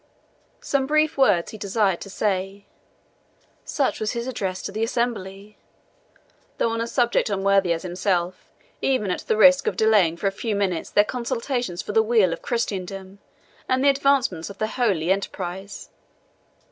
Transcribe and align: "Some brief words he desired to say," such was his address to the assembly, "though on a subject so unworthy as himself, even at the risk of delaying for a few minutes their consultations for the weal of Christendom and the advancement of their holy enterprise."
"Some 0.61 0.87
brief 0.87 1.15
words 1.15 1.51
he 1.51 1.59
desired 1.59 2.01
to 2.01 2.09
say," 2.09 2.65
such 3.65 3.99
was 3.99 4.13
his 4.13 4.25
address 4.25 4.63
to 4.63 4.71
the 4.71 4.83
assembly, 4.83 5.59
"though 6.57 6.71
on 6.71 6.81
a 6.81 6.87
subject 6.87 7.27
so 7.27 7.35
unworthy 7.35 7.71
as 7.71 7.83
himself, 7.83 8.51
even 8.81 9.11
at 9.11 9.19
the 9.19 9.37
risk 9.37 9.67
of 9.67 9.77
delaying 9.77 10.17
for 10.17 10.25
a 10.25 10.31
few 10.31 10.55
minutes 10.55 10.89
their 10.89 11.03
consultations 11.05 11.83
for 11.83 11.91
the 11.91 12.01
weal 12.01 12.33
of 12.33 12.41
Christendom 12.41 13.19
and 13.69 13.83
the 13.83 13.89
advancement 13.89 14.49
of 14.49 14.57
their 14.57 14.69
holy 14.69 15.11
enterprise." 15.11 15.91